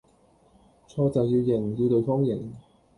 [0.87, 2.39] 錯就要認，要對方認